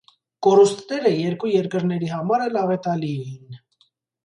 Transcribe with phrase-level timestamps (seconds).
[0.45, 3.63] Կորուստները երկու երկրեների համար էլ աղետալի էին։